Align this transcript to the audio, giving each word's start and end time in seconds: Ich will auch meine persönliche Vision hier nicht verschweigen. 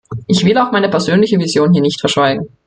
Ich 0.25 0.43
will 0.43 0.57
auch 0.57 0.71
meine 0.71 0.89
persönliche 0.89 1.37
Vision 1.37 1.73
hier 1.73 1.83
nicht 1.83 1.99
verschweigen. 1.99 2.47